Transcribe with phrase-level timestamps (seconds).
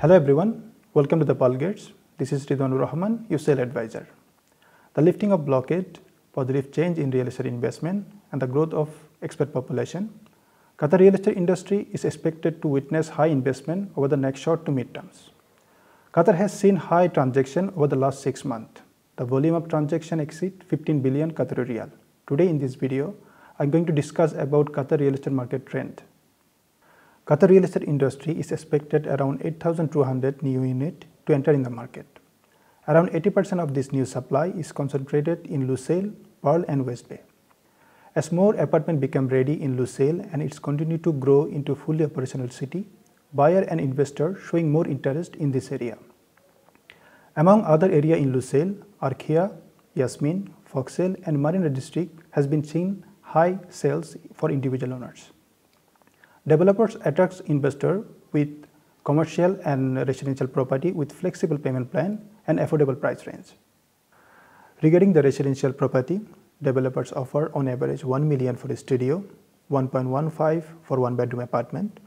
[0.00, 1.90] Hello everyone, welcome to the Pearl Gates.
[2.16, 4.08] This is Ridwanur Rahman, sale advisor.
[4.94, 5.98] The lifting of blockade,
[6.32, 8.88] positive change in real estate investment and the growth of
[9.20, 10.08] expert population,
[10.78, 14.72] Qatar real estate industry is expected to witness high investment over the next short to
[14.72, 15.28] mid terms.
[16.14, 18.80] Qatar has seen high transaction over the last six months.
[19.16, 21.90] The volume of transaction exceed 15 billion Qatari riyal.
[22.26, 23.14] Today in this video,
[23.58, 26.00] I'm going to discuss about Qatar real estate market trend.
[27.30, 32.18] Qatar real estate industry is expected around 8,200 new unit to enter in the market.
[32.88, 36.12] Around 80% of this new supply is concentrated in Lusail,
[36.42, 37.20] Pearl and West Bay.
[38.16, 42.48] As more apartments become ready in Lusail and it's continue to grow into fully operational
[42.48, 42.88] city,
[43.32, 45.98] buyer and investor showing more interest in this area.
[47.36, 49.56] Among other area in Lusail, Arkea,
[49.94, 55.30] Yasmin, Fox Hills and Marina district has been seen high sales for individual owners.
[56.46, 58.66] Developers attracts investor with
[59.04, 63.52] commercial and residential property with flexible payment plan and affordable price range.
[64.82, 66.20] Regarding the residential property,
[66.62, 69.22] developers offer on average 1 million for a studio,
[69.70, 72.00] 1.15 for one bedroom apartment,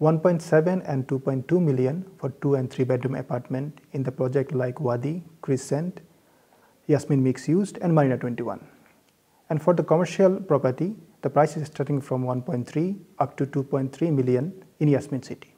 [0.00, 5.22] 1.7 and 2.2 million for two and three bedroom apartment in the project like Wadi,
[5.40, 6.00] Crescent,
[6.86, 8.64] Yasmin Mix Used and Marina 21.
[9.50, 10.94] And for the commercial property,
[11.26, 15.52] the price is starting from 1.3 up to 2.3 million in Yasmin City.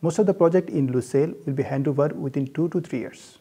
[0.00, 3.38] Most of the project in Lusail will be handover within 2 to 3 years.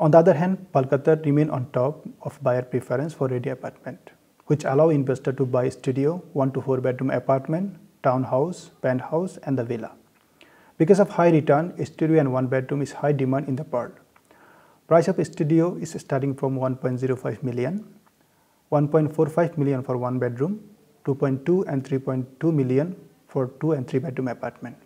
[0.00, 4.10] On the other hand, Pearl Qatar remain on top of buyer preference for ready apartment,
[4.46, 9.64] which allow investor to buy studio, 1 to 4 bedroom apartment, townhouse, penthouse and the
[9.70, 9.92] villa.
[10.76, 13.92] Because of high return, studio and 1 bedroom is high demand in the Pearl.
[14.88, 17.84] Price of studio is starting from 1.05 million
[18.70, 20.60] 1.45 million for one bedroom,
[21.04, 22.96] 2.2 and 3.2 million
[23.28, 24.76] for two and three bedroom apartment.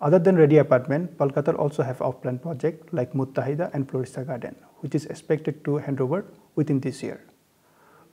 [0.00, 4.54] Other than ready apartment, Pearl Qatar also have off-plan project like Muttahida and Floresta Garden,
[4.80, 6.24] which is expected to hand over
[6.54, 7.20] within this year.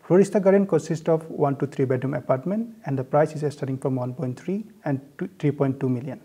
[0.08, 3.96] Floresta Garden consists of 1 to 3 bedroom apartment and the price is starting from
[3.96, 6.20] 1.3 and 3.2 million.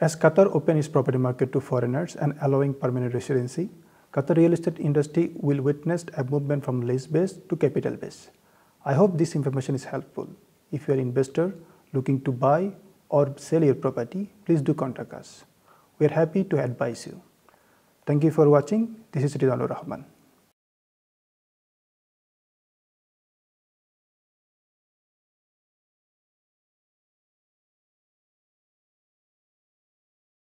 [0.00, 3.70] As Qatar open its property market to foreigners and allowing permanent residency,
[4.12, 8.30] Qatar real estate industry will witness a movement from lease base to capital base.
[8.84, 10.28] I hope this information is helpful.
[10.70, 11.54] If you are investor
[11.94, 12.72] looking to buy
[13.08, 15.44] or sell your property, please do contact us.
[15.98, 17.22] We are happy to advise you.
[18.04, 18.96] Thank you for watching.
[19.12, 20.04] This is Ridwanur Rahman.